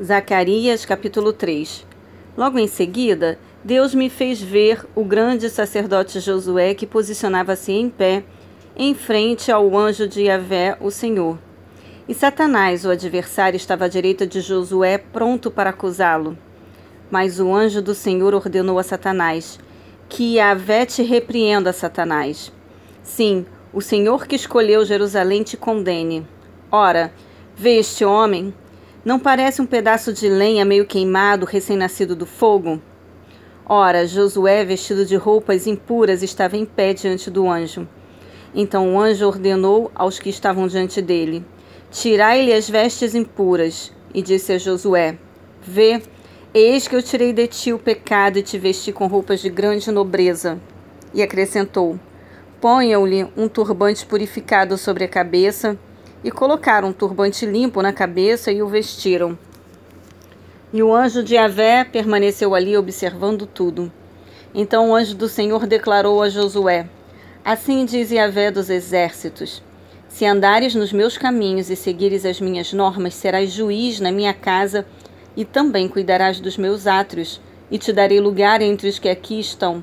[0.00, 1.86] Zacarias capítulo 3
[2.34, 8.24] Logo em seguida, Deus me fez ver o grande sacerdote Josué que posicionava-se em pé,
[8.74, 11.38] em frente ao anjo de Yahvé, o Senhor.
[12.08, 16.38] E Satanás, o adversário, estava à direita de Josué, pronto para acusá-lo.
[17.10, 19.60] Mas o anjo do Senhor ordenou a Satanás:
[20.08, 22.50] Que Yahvé te repreenda, Satanás.
[23.02, 26.26] Sim, o Senhor que escolheu Jerusalém te condene.
[26.70, 27.12] Ora,
[27.54, 28.54] vê este homem?
[29.04, 32.80] Não parece um pedaço de lenha meio queimado, recém-nascido do fogo?
[33.66, 37.88] Ora, Josué, vestido de roupas impuras, estava em pé diante do anjo.
[38.54, 41.44] Então o anjo ordenou aos que estavam diante dele:
[41.90, 43.92] Tirai-lhe as vestes impuras.
[44.14, 45.18] E disse a Josué:
[45.60, 46.00] Vê,
[46.54, 49.90] eis que eu tirei de ti o pecado e te vesti com roupas de grande
[49.90, 50.60] nobreza.
[51.12, 51.98] E acrescentou:
[52.60, 55.76] Ponham-lhe um turbante purificado sobre a cabeça
[56.24, 59.38] e colocaram um turbante limpo na cabeça e o vestiram.
[60.72, 63.92] E o anjo de Avé permaneceu ali observando tudo.
[64.54, 66.88] Então o anjo do Senhor declarou a Josué:
[67.44, 69.62] Assim diz Yahvé dos exércitos:
[70.08, 74.86] Se andares nos meus caminhos e seguires as minhas normas, serás juiz na minha casa
[75.36, 79.82] e também cuidarás dos meus átrios, e te darei lugar entre os que aqui estão.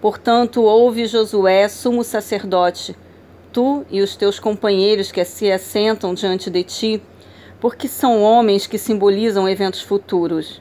[0.00, 2.96] Portanto, ouve Josué, sumo sacerdote,
[3.56, 7.02] tu e os teus companheiros que se assentam diante de ti,
[7.58, 10.60] porque são homens que simbolizam eventos futuros.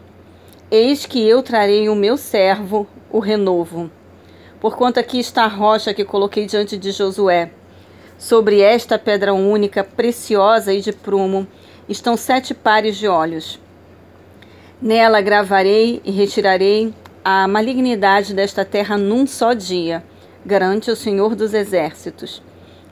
[0.72, 3.92] Eis que eu trarei o meu servo, o renovo.
[4.62, 7.52] Porquanto aqui está a rocha que coloquei diante de Josué.
[8.18, 11.46] Sobre esta pedra única, preciosa e de prumo,
[11.90, 13.60] estão sete pares de olhos.
[14.82, 16.94] Nela gravarei e retirarei
[17.26, 20.02] a malignidade desta terra num só dia,
[20.46, 22.42] garante o Senhor dos Exércitos.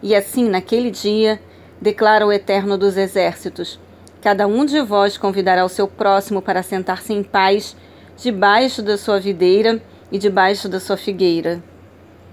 [0.03, 1.39] E assim, naquele dia,
[1.81, 3.79] declara o Eterno dos Exércitos:
[4.21, 7.73] Cada um de vós convidará o seu próximo para sentar-se em paz
[8.17, 11.63] debaixo da sua videira e debaixo da sua figueira.